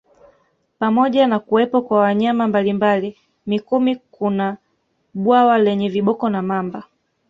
Pamoja 0.79 1.27
na 1.27 1.39
kuwepo 1.39 1.81
kwa 1.81 1.99
wanyama 1.99 2.47
mbalimbali 2.47 3.17
Mikumi 3.45 3.95
kuna 3.95 4.57
bwawa 5.13 5.57
lenye 5.57 5.89
viboko 5.89 6.29
na 6.29 6.41
mamba 6.41 6.83